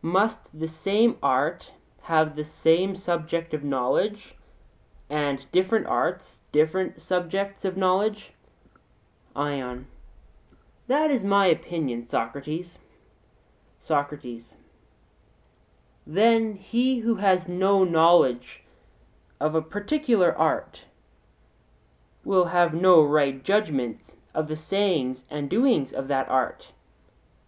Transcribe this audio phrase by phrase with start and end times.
[0.00, 1.72] Must the same art
[2.02, 4.36] have the same subject of knowledge,
[5.10, 8.32] and different arts other subjects of knowledge?
[9.34, 9.88] ION:
[10.86, 12.78] That is my opinion, Socrates.
[13.80, 14.54] SOCRATES:
[16.06, 18.62] Then he who has no knowledge
[19.40, 20.82] of a particular art
[22.22, 26.68] will have no right judgment of the sayings and doings of that art?